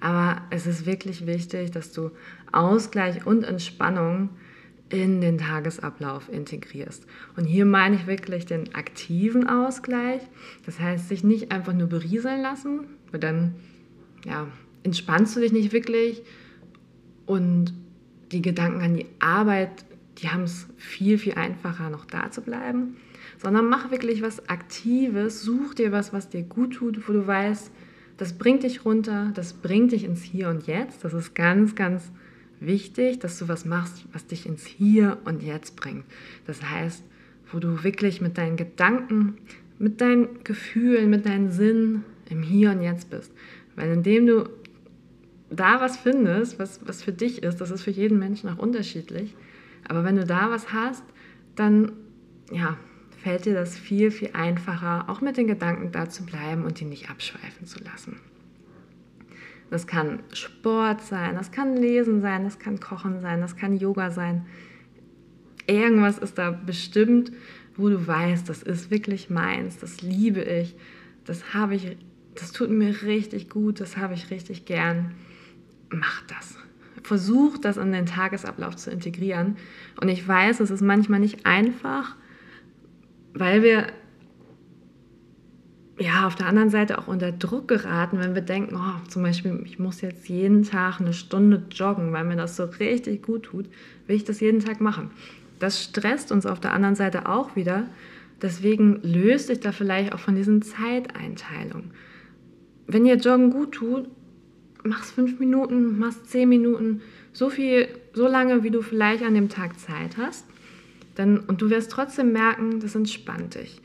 Aber 0.00 0.42
es 0.50 0.66
ist 0.66 0.84
wirklich 0.84 1.26
wichtig, 1.26 1.70
dass 1.70 1.92
du 1.92 2.10
Ausgleich 2.50 3.24
und 3.24 3.44
Entspannung 3.44 4.30
in 4.92 5.22
den 5.22 5.38
Tagesablauf 5.38 6.28
integrierst. 6.30 7.06
Und 7.36 7.46
hier 7.46 7.64
meine 7.64 7.96
ich 7.96 8.06
wirklich 8.06 8.44
den 8.44 8.74
aktiven 8.74 9.48
Ausgleich. 9.48 10.20
Das 10.66 10.78
heißt, 10.78 11.08
sich 11.08 11.24
nicht 11.24 11.50
einfach 11.50 11.72
nur 11.72 11.88
berieseln 11.88 12.42
lassen, 12.42 12.80
weil 13.10 13.18
dann 13.18 13.54
ja, 14.26 14.46
entspannst 14.82 15.34
du 15.34 15.40
dich 15.40 15.52
nicht 15.52 15.72
wirklich 15.72 16.22
und 17.24 17.72
die 18.32 18.42
Gedanken 18.42 18.82
an 18.82 18.94
die 18.94 19.06
Arbeit, 19.18 19.70
die 20.18 20.28
haben 20.28 20.42
es 20.42 20.66
viel, 20.76 21.16
viel 21.16 21.34
einfacher, 21.34 21.88
noch 21.88 22.04
da 22.04 22.30
zu 22.30 22.42
bleiben. 22.42 22.96
Sondern 23.38 23.68
mach 23.70 23.90
wirklich 23.90 24.20
was 24.20 24.48
Aktives, 24.50 25.42
such 25.42 25.74
dir 25.74 25.90
was, 25.90 26.12
was 26.12 26.28
dir 26.28 26.42
gut 26.42 26.74
tut, 26.74 27.08
wo 27.08 27.14
du 27.14 27.26
weißt, 27.26 27.70
das 28.18 28.34
bringt 28.34 28.62
dich 28.62 28.84
runter, 28.84 29.32
das 29.34 29.54
bringt 29.54 29.92
dich 29.92 30.04
ins 30.04 30.22
Hier 30.22 30.50
und 30.50 30.66
Jetzt. 30.66 31.02
Das 31.02 31.14
ist 31.14 31.34
ganz, 31.34 31.74
ganz 31.74 32.04
wichtig 32.04 32.22
wichtig, 32.66 33.18
dass 33.18 33.38
du 33.38 33.48
was 33.48 33.64
machst, 33.64 34.04
was 34.12 34.26
dich 34.26 34.46
ins 34.46 34.66
Hier 34.66 35.18
und 35.24 35.42
Jetzt 35.42 35.76
bringt. 35.76 36.04
Das 36.46 36.62
heißt, 36.62 37.02
wo 37.52 37.58
du 37.58 37.84
wirklich 37.84 38.20
mit 38.20 38.38
deinen 38.38 38.56
Gedanken, 38.56 39.36
mit 39.78 40.00
deinen 40.00 40.44
Gefühlen, 40.44 41.10
mit 41.10 41.26
deinen 41.26 41.50
Sinnen 41.50 42.04
im 42.28 42.42
Hier 42.42 42.70
und 42.70 42.82
Jetzt 42.82 43.10
bist. 43.10 43.32
Weil 43.76 43.92
indem 43.92 44.26
du 44.26 44.48
da 45.50 45.80
was 45.80 45.96
findest, 45.96 46.58
was, 46.58 46.80
was 46.86 47.02
für 47.02 47.12
dich 47.12 47.42
ist, 47.42 47.60
das 47.60 47.70
ist 47.70 47.82
für 47.82 47.90
jeden 47.90 48.18
Menschen 48.18 48.48
auch 48.48 48.58
unterschiedlich, 48.58 49.34
aber 49.86 50.04
wenn 50.04 50.16
du 50.16 50.24
da 50.24 50.50
was 50.50 50.72
hast, 50.72 51.04
dann 51.56 51.92
ja, 52.50 52.76
fällt 53.22 53.44
dir 53.44 53.54
das 53.54 53.76
viel, 53.76 54.10
viel 54.10 54.30
einfacher, 54.32 55.08
auch 55.08 55.20
mit 55.20 55.36
den 55.36 55.46
Gedanken 55.46 55.92
da 55.92 56.08
zu 56.08 56.24
bleiben 56.24 56.64
und 56.64 56.80
die 56.80 56.84
nicht 56.84 57.10
abschweifen 57.10 57.66
zu 57.66 57.82
lassen. 57.84 58.16
Das 59.72 59.86
kann 59.86 60.18
Sport 60.34 61.00
sein, 61.00 61.34
das 61.34 61.50
kann 61.50 61.78
Lesen 61.78 62.20
sein, 62.20 62.44
das 62.44 62.58
kann 62.58 62.78
Kochen 62.78 63.22
sein, 63.22 63.40
das 63.40 63.56
kann 63.56 63.74
Yoga 63.74 64.10
sein. 64.10 64.44
Irgendwas 65.66 66.18
ist 66.18 66.36
da 66.36 66.50
bestimmt, 66.50 67.32
wo 67.74 67.88
du 67.88 68.06
weißt, 68.06 68.46
das 68.50 68.62
ist 68.62 68.90
wirklich 68.90 69.30
meins, 69.30 69.78
das 69.78 70.02
liebe 70.02 70.42
ich, 70.42 70.76
das 71.24 71.54
habe 71.54 71.74
ich, 71.74 71.96
das 72.34 72.52
tut 72.52 72.68
mir 72.68 73.00
richtig 73.00 73.48
gut, 73.48 73.80
das 73.80 73.96
habe 73.96 74.12
ich 74.12 74.30
richtig 74.30 74.66
gern. 74.66 75.14
Mach 75.88 76.20
das. 76.26 76.58
Versuch 77.02 77.56
das 77.56 77.78
in 77.78 77.92
den 77.92 78.04
Tagesablauf 78.04 78.76
zu 78.76 78.90
integrieren. 78.90 79.56
Und 80.02 80.10
ich 80.10 80.28
weiß, 80.28 80.60
es 80.60 80.70
ist 80.70 80.82
manchmal 80.82 81.20
nicht 81.20 81.46
einfach, 81.46 82.14
weil 83.32 83.62
wir 83.62 83.86
ja, 86.02 86.26
auf 86.26 86.34
der 86.34 86.46
anderen 86.46 86.70
Seite 86.70 86.98
auch 86.98 87.06
unter 87.06 87.30
Druck 87.30 87.68
geraten, 87.68 88.18
wenn 88.18 88.34
wir 88.34 88.42
denken, 88.42 88.76
oh, 88.76 89.08
zum 89.08 89.22
Beispiel, 89.22 89.62
ich 89.64 89.78
muss 89.78 90.00
jetzt 90.00 90.28
jeden 90.28 90.64
Tag 90.64 91.00
eine 91.00 91.12
Stunde 91.12 91.62
joggen, 91.70 92.12
weil 92.12 92.24
mir 92.24 92.36
das 92.36 92.56
so 92.56 92.64
richtig 92.64 93.22
gut 93.22 93.44
tut, 93.44 93.66
will 94.06 94.16
ich 94.16 94.24
das 94.24 94.40
jeden 94.40 94.60
Tag 94.60 94.80
machen. 94.80 95.12
Das 95.60 95.80
stresst 95.80 96.32
uns 96.32 96.44
auf 96.44 96.58
der 96.58 96.72
anderen 96.72 96.96
Seite 96.96 97.28
auch 97.28 97.54
wieder. 97.54 97.86
Deswegen 98.40 98.98
löst 99.02 99.48
dich 99.48 99.60
da 99.60 99.70
vielleicht 99.70 100.12
auch 100.12 100.18
von 100.18 100.34
diesen 100.34 100.62
Zeiteinteilungen. 100.62 101.92
Wenn 102.88 103.04
dir 103.04 103.14
Joggen 103.14 103.50
gut 103.50 103.72
tut, 103.72 104.08
mach's 104.82 105.12
fünf 105.12 105.38
Minuten, 105.38 106.00
mach's 106.00 106.24
zehn 106.24 106.48
Minuten, 106.48 107.00
so 107.32 107.48
viel, 107.48 107.86
so 108.12 108.26
lange, 108.26 108.64
wie 108.64 108.70
du 108.70 108.82
vielleicht 108.82 109.22
an 109.22 109.34
dem 109.34 109.48
Tag 109.48 109.78
Zeit 109.78 110.16
hast. 110.16 110.46
Dann, 111.14 111.38
und 111.38 111.62
du 111.62 111.70
wirst 111.70 111.92
trotzdem 111.92 112.32
merken, 112.32 112.80
das 112.80 112.96
entspannt 112.96 113.54
dich. 113.54 113.80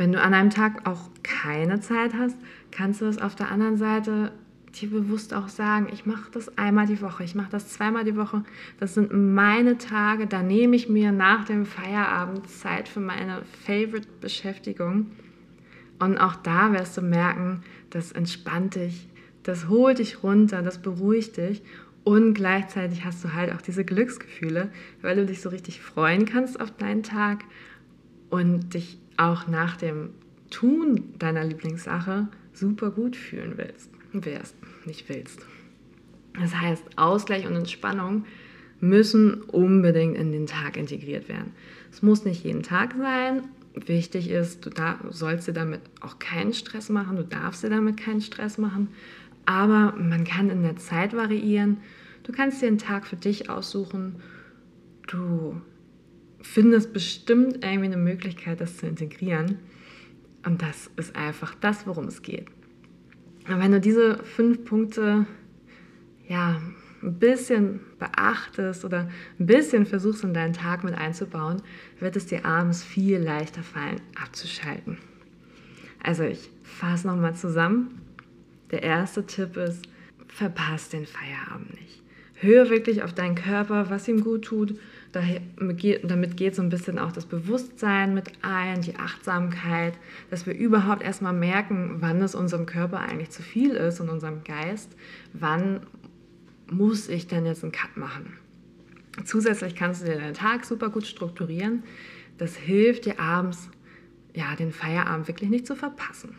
Wenn 0.00 0.12
du 0.12 0.22
an 0.22 0.32
einem 0.32 0.48
Tag 0.48 0.88
auch 0.88 1.10
keine 1.22 1.80
Zeit 1.80 2.14
hast, 2.14 2.38
kannst 2.70 3.02
du 3.02 3.04
es 3.04 3.18
auf 3.18 3.34
der 3.34 3.50
anderen 3.50 3.76
Seite 3.76 4.32
dir 4.72 4.88
bewusst 4.88 5.34
auch 5.34 5.48
sagen, 5.50 5.88
ich 5.92 6.06
mache 6.06 6.30
das 6.32 6.56
einmal 6.56 6.86
die 6.86 7.02
Woche, 7.02 7.22
ich 7.22 7.34
mache 7.34 7.50
das 7.50 7.68
zweimal 7.68 8.04
die 8.04 8.16
Woche. 8.16 8.42
Das 8.78 8.94
sind 8.94 9.12
meine 9.12 9.76
Tage, 9.76 10.26
da 10.26 10.42
nehme 10.42 10.74
ich 10.74 10.88
mir 10.88 11.12
nach 11.12 11.44
dem 11.44 11.66
Feierabend 11.66 12.48
Zeit 12.48 12.88
für 12.88 13.00
meine 13.00 13.42
Favorite-Beschäftigung. 13.66 15.10
Und 15.98 16.16
auch 16.16 16.36
da 16.36 16.72
wirst 16.72 16.96
du 16.96 17.02
merken, 17.02 17.62
das 17.90 18.10
entspannt 18.10 18.76
dich, 18.76 19.06
das 19.42 19.68
holt 19.68 19.98
dich 19.98 20.22
runter, 20.22 20.62
das 20.62 20.80
beruhigt 20.80 21.36
dich. 21.36 21.62
Und 22.04 22.32
gleichzeitig 22.32 23.04
hast 23.04 23.22
du 23.22 23.34
halt 23.34 23.54
auch 23.54 23.60
diese 23.60 23.84
Glücksgefühle, 23.84 24.70
weil 25.02 25.16
du 25.16 25.26
dich 25.26 25.42
so 25.42 25.50
richtig 25.50 25.82
freuen 25.82 26.24
kannst 26.24 26.58
auf 26.58 26.70
deinen 26.70 27.02
Tag 27.02 27.44
und 28.30 28.72
dich 28.72 28.98
auch 29.20 29.46
nach 29.46 29.76
dem 29.76 30.10
Tun 30.50 31.12
deiner 31.18 31.44
Lieblingssache 31.44 32.28
super 32.52 32.90
gut 32.90 33.16
fühlen 33.16 33.54
willst. 33.56 33.90
Wirst, 34.12 34.56
nicht 34.86 35.08
willst. 35.08 35.46
Das 36.40 36.54
heißt, 36.54 36.82
Ausgleich 36.96 37.46
und 37.46 37.54
Entspannung 37.54 38.24
müssen 38.80 39.42
unbedingt 39.42 40.16
in 40.16 40.32
den 40.32 40.46
Tag 40.46 40.76
integriert 40.76 41.28
werden. 41.28 41.52
Es 41.92 42.02
muss 42.02 42.24
nicht 42.24 42.44
jeden 42.44 42.62
Tag 42.62 42.94
sein. 42.96 43.42
Wichtig 43.74 44.30
ist, 44.30 44.64
du 44.64 44.70
da, 44.70 44.98
sollst 45.10 45.46
dir 45.46 45.52
damit 45.52 45.80
auch 46.00 46.18
keinen 46.18 46.54
Stress 46.54 46.88
machen, 46.88 47.16
du 47.16 47.24
darfst 47.24 47.62
dir 47.62 47.70
damit 47.70 47.98
keinen 47.98 48.20
Stress 48.20 48.58
machen, 48.58 48.88
aber 49.44 49.94
man 49.96 50.24
kann 50.24 50.50
in 50.50 50.62
der 50.62 50.76
Zeit 50.76 51.14
variieren. 51.14 51.76
Du 52.24 52.32
kannst 52.32 52.62
dir 52.62 52.66
einen 52.66 52.78
Tag 52.78 53.06
für 53.06 53.16
dich 53.16 53.48
aussuchen. 53.48 54.16
Du 55.06 55.60
findest 56.42 56.92
bestimmt 56.92 57.64
irgendwie 57.64 57.86
eine 57.86 57.96
Möglichkeit, 57.96 58.60
das 58.60 58.76
zu 58.76 58.86
integrieren. 58.86 59.58
Und 60.44 60.62
das 60.62 60.90
ist 60.96 61.16
einfach 61.16 61.54
das, 61.54 61.86
worum 61.86 62.06
es 62.06 62.22
geht. 62.22 62.46
Und 63.48 63.58
wenn 63.60 63.72
du 63.72 63.80
diese 63.80 64.22
fünf 64.22 64.64
Punkte 64.64 65.26
ja, 66.28 66.60
ein 67.02 67.18
bisschen 67.18 67.80
beachtest 67.98 68.84
oder 68.84 69.08
ein 69.38 69.46
bisschen 69.46 69.86
versuchst, 69.86 70.22
in 70.22 70.34
deinen 70.34 70.52
Tag 70.52 70.84
mit 70.84 70.94
einzubauen, 70.94 71.62
wird 71.98 72.16
es 72.16 72.26
dir 72.26 72.44
abends 72.44 72.84
viel 72.84 73.18
leichter 73.18 73.62
fallen, 73.62 74.00
abzuschalten. 74.20 74.98
Also 76.02 76.22
ich 76.24 76.50
fasse 76.62 77.06
nochmal 77.06 77.34
zusammen. 77.34 78.00
Der 78.70 78.82
erste 78.82 79.26
Tipp 79.26 79.56
ist, 79.56 79.82
verpasst 80.28 80.92
den 80.92 81.06
Feierabend 81.06 81.74
nicht. 81.80 82.02
Hör 82.34 82.70
wirklich 82.70 83.02
auf 83.02 83.12
deinen 83.12 83.34
Körper, 83.34 83.90
was 83.90 84.08
ihm 84.08 84.22
gut 84.22 84.44
tut. 84.44 84.78
Damit 85.12 86.36
geht 86.36 86.54
so 86.54 86.62
ein 86.62 86.68
bisschen 86.68 86.98
auch 86.98 87.10
das 87.10 87.26
Bewusstsein 87.26 88.14
mit 88.14 88.30
ein, 88.42 88.80
die 88.80 88.96
Achtsamkeit, 88.96 89.94
dass 90.30 90.46
wir 90.46 90.54
überhaupt 90.54 91.02
erstmal 91.02 91.32
merken, 91.32 91.96
wann 91.98 92.22
es 92.22 92.36
unserem 92.36 92.66
Körper 92.66 93.00
eigentlich 93.00 93.30
zu 93.30 93.42
viel 93.42 93.72
ist 93.72 94.00
und 94.00 94.08
unserem 94.08 94.44
Geist, 94.44 94.94
wann 95.32 95.80
muss 96.70 97.08
ich 97.08 97.26
denn 97.26 97.44
jetzt 97.44 97.64
einen 97.64 97.72
Cut 97.72 97.96
machen. 97.96 98.36
Zusätzlich 99.24 99.74
kannst 99.74 100.02
du 100.02 100.06
dir 100.06 100.16
deinen 100.16 100.34
Tag 100.34 100.64
super 100.64 100.90
gut 100.90 101.06
strukturieren. 101.06 101.82
Das 102.38 102.56
hilft 102.56 103.06
dir 103.06 103.18
abends, 103.18 103.68
ja, 104.34 104.54
den 104.54 104.70
Feierabend 104.70 105.26
wirklich 105.26 105.50
nicht 105.50 105.66
zu 105.66 105.74
verpassen. 105.74 106.36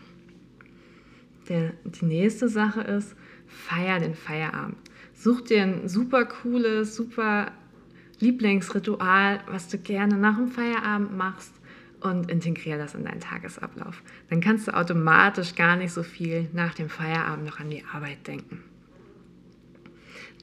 Der, 1.50 1.74
die 1.84 2.06
nächste 2.06 2.48
Sache 2.48 2.82
ist, 2.82 3.16
feier 3.48 4.00
den 4.00 4.16
Feierabend. 4.16 4.78
Such 5.14 5.42
dir 5.42 5.64
ein 5.64 5.90
super 5.90 6.26
cooles, 6.26 6.96
super 6.96 7.52
Lieblingsritual, 8.22 9.40
was 9.48 9.68
du 9.68 9.78
gerne 9.78 10.18
nach 10.18 10.38
dem 10.38 10.48
Feierabend 10.48 11.18
machst 11.18 11.54
und 12.02 12.32
integriere 12.32 12.78
das 12.78 12.96
in 12.96 13.06
deinen 13.06 13.20
Tagesablauf. 13.20 14.02
Dann 14.30 14.42
kannst 14.42 14.68
du 14.68 14.76
automatisch 14.76 15.56
gar 15.56 15.76
nicht 15.76 15.92
so 15.92 16.04
viel 16.04 16.48
nach 16.54 16.74
dem 16.74 16.90
Feierabend 16.90 17.46
noch 17.46 17.60
an 17.60 17.70
die 17.70 17.84
Arbeit 17.94 18.28
denken. 18.28 18.64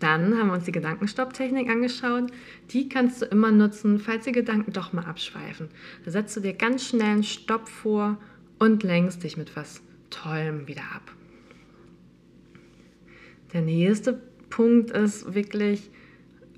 Dann 0.00 0.38
haben 0.38 0.49
wir 0.49 0.54
uns 0.54 0.64
die 0.64 0.73
Gedankenstopptechnik 0.73 1.68
angeschaut. 1.68 2.30
Die 2.70 2.88
kannst 2.88 3.23
du 3.23 3.26
immer 3.26 3.50
nutzen, 3.50 3.99
falls 3.99 4.25
die 4.25 4.32
Gedanken 4.32 4.73
doch 4.73 4.92
mal 4.92 5.04
abschweifen. 5.04 5.68
Da 6.04 6.11
setzt 6.11 6.37
du 6.37 6.40
dir 6.40 6.52
ganz 6.52 6.87
schnell 6.87 7.11
einen 7.11 7.25
Stopp 7.25 7.68
vor 7.68 8.16
und 8.58 8.82
lenkst 8.82 9.25
dich 9.25 9.37
mit 9.37 9.56
was 9.56 9.82
Tollem 10.11 10.68
wieder 10.68 10.82
ab. 10.94 11.12
Der 13.52 13.62
nächste 13.62 14.20
Punkt 14.50 14.90
ist 14.90 15.35
wirklich, 15.35 15.90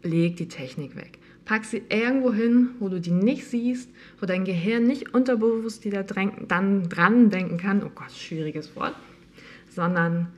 leg 0.02 0.36
die 0.36 0.48
Technik 0.48 0.96
weg. 0.96 1.18
Pack 1.44 1.64
sie 1.64 1.82
irgendwo 1.88 2.32
hin, 2.32 2.70
wo 2.78 2.88
du 2.88 3.00
die 3.00 3.10
nicht 3.10 3.44
siehst, 3.46 3.90
wo 4.20 4.26
dein 4.26 4.44
Gehirn 4.44 4.84
nicht 4.84 5.14
unterbewusst 5.14 5.84
wieder 5.84 6.04
dann 6.04 6.88
dran 6.88 7.30
denken 7.30 7.56
kann, 7.56 7.82
oh 7.82 7.90
Gott, 7.94 8.12
schwieriges 8.12 8.76
Wort, 8.76 8.94
sondern 9.68 10.28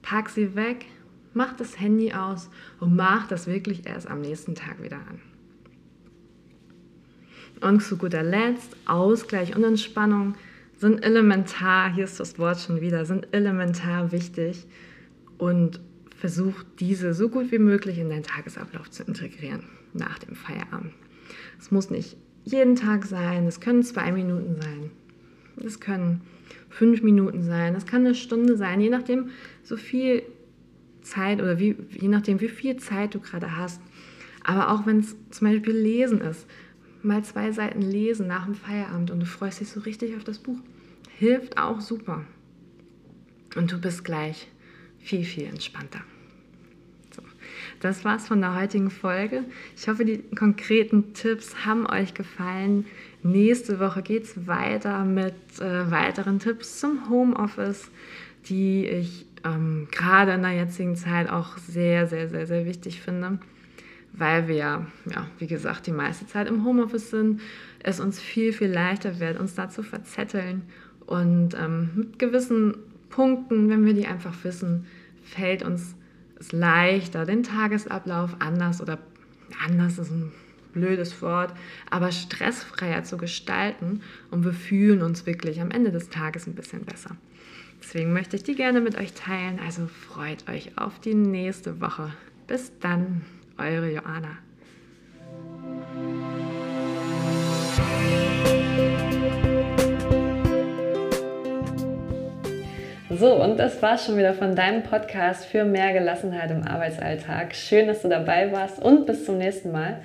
pack 0.00 0.30
sie 0.30 0.54
weg, 0.54 0.86
mach 1.34 1.54
das 1.54 1.78
Handy 1.78 2.12
aus 2.12 2.48
und 2.80 2.96
mach 2.96 3.26
das 3.28 3.46
wirklich 3.46 3.86
erst 3.86 4.08
am 4.08 4.20
nächsten 4.20 4.54
Tag 4.54 4.82
wieder 4.82 4.96
an. 4.96 5.20
Und 7.60 7.80
zu 7.82 7.96
guter 7.96 8.22
Letzt, 8.22 8.76
Ausgleich 8.86 9.54
und 9.54 9.62
Entspannung 9.62 10.34
sind 10.78 11.04
elementar, 11.04 11.92
hier 11.94 12.04
ist 12.04 12.18
das 12.18 12.38
Wort 12.38 12.60
schon 12.60 12.80
wieder, 12.80 13.04
sind 13.04 13.28
elementar 13.32 14.10
wichtig 14.10 14.66
und 15.38 15.80
versuch 16.22 16.62
diese 16.78 17.14
so 17.14 17.28
gut 17.28 17.50
wie 17.50 17.58
möglich 17.58 17.98
in 17.98 18.08
deinen 18.08 18.22
Tagesablauf 18.22 18.88
zu 18.88 19.02
integrieren 19.02 19.64
nach 19.92 20.20
dem 20.20 20.36
Feierabend. 20.36 20.92
Es 21.58 21.72
muss 21.72 21.90
nicht 21.90 22.16
jeden 22.44 22.76
Tag 22.76 23.06
sein, 23.06 23.44
es 23.48 23.58
können 23.58 23.82
zwei 23.82 24.12
Minuten 24.12 24.54
sein, 24.62 24.92
es 25.66 25.80
können 25.80 26.20
fünf 26.70 27.02
Minuten 27.02 27.42
sein, 27.42 27.74
es 27.74 27.86
kann 27.86 28.06
eine 28.06 28.14
Stunde 28.14 28.56
sein, 28.56 28.80
je 28.80 28.88
nachdem, 28.88 29.30
so 29.64 29.76
viel 29.76 30.22
Zeit 31.00 31.42
oder 31.42 31.58
wie, 31.58 31.74
je 31.90 32.06
nachdem, 32.06 32.40
wie 32.40 32.48
viel 32.48 32.76
Zeit 32.76 33.16
du 33.16 33.18
gerade 33.18 33.56
hast. 33.56 33.80
Aber 34.44 34.70
auch 34.70 34.86
wenn 34.86 35.00
es 35.00 35.16
zum 35.30 35.48
Beispiel 35.48 35.74
Lesen 35.74 36.20
ist, 36.20 36.46
mal 37.02 37.24
zwei 37.24 37.50
Seiten 37.50 37.82
lesen 37.82 38.28
nach 38.28 38.44
dem 38.44 38.54
Feierabend 38.54 39.10
und 39.10 39.18
du 39.18 39.26
freust 39.26 39.58
dich 39.58 39.70
so 39.70 39.80
richtig 39.80 40.14
auf 40.14 40.22
das 40.22 40.38
Buch, 40.38 40.60
hilft 41.18 41.58
auch 41.58 41.80
super. 41.80 42.24
Und 43.56 43.72
du 43.72 43.80
bist 43.80 44.04
gleich 44.04 44.51
viel, 45.02 45.24
viel 45.24 45.46
entspannter. 45.46 46.00
So, 47.14 47.22
das 47.80 48.04
war's 48.04 48.28
von 48.28 48.40
der 48.40 48.54
heutigen 48.54 48.90
Folge. 48.90 49.44
Ich 49.76 49.88
hoffe, 49.88 50.04
die 50.04 50.18
konkreten 50.34 51.14
Tipps 51.14 51.64
haben 51.64 51.86
euch 51.86 52.14
gefallen. 52.14 52.86
Nächste 53.22 53.78
Woche 53.78 54.02
geht 54.02 54.24
es 54.24 54.46
weiter 54.46 55.04
mit 55.04 55.34
äh, 55.60 55.90
weiteren 55.90 56.38
Tipps 56.38 56.80
zum 56.80 57.08
Homeoffice, 57.08 57.90
die 58.48 58.86
ich 58.86 59.26
ähm, 59.44 59.88
gerade 59.90 60.32
in 60.32 60.42
der 60.42 60.52
jetzigen 60.52 60.96
Zeit 60.96 61.28
auch 61.28 61.58
sehr, 61.58 62.06
sehr, 62.06 62.28
sehr, 62.28 62.46
sehr 62.46 62.64
wichtig 62.66 63.00
finde, 63.00 63.38
weil 64.12 64.48
wir, 64.48 64.86
ja, 65.10 65.26
wie 65.38 65.46
gesagt, 65.46 65.86
die 65.86 65.92
meiste 65.92 66.26
Zeit 66.26 66.48
im 66.48 66.64
Homeoffice 66.64 67.10
sind, 67.10 67.40
es 67.80 68.00
uns 68.00 68.20
viel, 68.20 68.52
viel 68.52 68.70
leichter 68.70 69.20
wird, 69.20 69.38
uns 69.38 69.54
da 69.54 69.68
zu 69.68 69.82
verzetteln 69.82 70.62
und 71.06 71.54
ähm, 71.54 71.90
mit 71.94 72.18
gewissen 72.18 72.76
Punkten, 73.12 73.68
wenn 73.68 73.84
wir 73.84 73.94
die 73.94 74.08
einfach 74.08 74.34
wissen, 74.42 74.86
fällt 75.22 75.62
uns 75.62 75.94
es 76.40 76.50
leichter, 76.50 77.24
den 77.24 77.44
Tagesablauf 77.44 78.34
anders 78.40 78.80
oder 78.80 78.98
anders 79.64 79.98
ist 79.98 80.10
ein 80.10 80.32
blödes 80.72 81.22
Wort, 81.22 81.54
aber 81.90 82.10
stressfreier 82.10 83.04
zu 83.04 83.16
gestalten 83.16 84.00
und 84.30 84.44
wir 84.44 84.52
fühlen 84.52 85.02
uns 85.02 85.26
wirklich 85.26 85.60
am 85.60 85.70
Ende 85.70 85.92
des 85.92 86.08
Tages 86.08 86.46
ein 86.46 86.54
bisschen 86.54 86.84
besser. 86.84 87.16
Deswegen 87.82 88.12
möchte 88.12 88.36
ich 88.36 88.42
die 88.42 88.54
gerne 88.54 88.80
mit 88.80 88.96
euch 88.96 89.12
teilen. 89.12 89.58
Also 89.64 89.86
freut 89.86 90.48
euch 90.48 90.78
auf 90.78 91.00
die 91.00 91.14
nächste 91.14 91.80
Woche. 91.80 92.12
Bis 92.46 92.72
dann, 92.78 93.22
eure 93.58 93.92
Joanna. 93.92 94.38
So, 103.22 103.34
und 103.40 103.56
das 103.56 103.80
war 103.80 103.98
schon 103.98 104.18
wieder 104.18 104.34
von 104.34 104.56
deinem 104.56 104.82
Podcast 104.82 105.44
für 105.44 105.62
mehr 105.64 105.92
Gelassenheit 105.92 106.50
im 106.50 106.66
Arbeitsalltag. 106.66 107.54
Schön, 107.54 107.86
dass 107.86 108.02
du 108.02 108.08
dabei 108.08 108.50
warst 108.50 108.82
und 108.82 109.06
bis 109.06 109.26
zum 109.26 109.38
nächsten 109.38 109.70
Mal. 109.70 109.98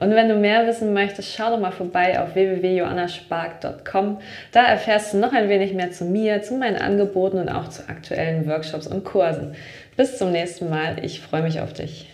Und 0.00 0.10
wenn 0.10 0.28
du 0.28 0.34
mehr 0.34 0.66
wissen 0.66 0.92
möchtest, 0.92 1.32
schau 1.32 1.50
doch 1.50 1.60
mal 1.60 1.70
vorbei 1.70 2.18
auf 2.20 2.34
www.johannaspark.com. 2.34 4.18
Da 4.50 4.66
erfährst 4.66 5.14
du 5.14 5.18
noch 5.18 5.32
ein 5.32 5.48
wenig 5.48 5.72
mehr 5.72 5.92
zu 5.92 6.04
mir, 6.04 6.42
zu 6.42 6.54
meinen 6.54 6.74
Angeboten 6.74 7.38
und 7.38 7.48
auch 7.48 7.68
zu 7.68 7.88
aktuellen 7.88 8.44
Workshops 8.48 8.88
und 8.88 9.04
Kursen. 9.04 9.54
Bis 9.96 10.18
zum 10.18 10.32
nächsten 10.32 10.68
Mal. 10.68 10.96
Ich 11.04 11.20
freue 11.20 11.42
mich 11.42 11.60
auf 11.60 11.74
dich. 11.74 12.13